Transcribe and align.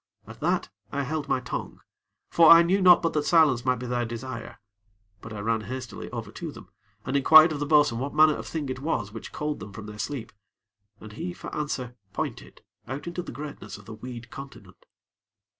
At 0.25 0.39
that, 0.39 0.67
I 0.91 1.03
held 1.03 1.29
my 1.29 1.39
tongue; 1.41 1.79
for 2.27 2.49
I 2.49 2.63
knew 2.63 2.81
not 2.81 3.03
but 3.03 3.13
that 3.13 3.21
silence 3.23 3.63
might 3.65 3.75
be 3.77 3.85
their 3.85 4.03
desire; 4.03 4.57
but 5.21 5.31
I 5.31 5.39
ran 5.41 5.61
hastily 5.61 6.09
over 6.09 6.31
to 6.31 6.51
them, 6.51 6.69
and 7.05 7.15
inquired 7.15 7.51
of 7.51 7.59
the 7.59 7.67
bo'sun 7.67 7.99
what 7.99 8.15
manner 8.15 8.35
of 8.35 8.47
thing 8.47 8.67
it 8.69 8.79
was 8.79 9.11
which 9.13 9.31
called 9.31 9.59
them 9.59 9.71
from 9.73 9.85
their 9.85 9.99
sleep, 9.99 10.31
and 10.99 11.13
he, 11.13 11.33
for 11.33 11.53
answer, 11.55 11.97
pointed 12.13 12.61
out 12.87 13.05
into 13.05 13.21
the 13.21 13.31
greatness 13.31 13.77
of 13.77 13.85
the 13.85 13.93
weed 13.93 14.31
continent. 14.31 14.87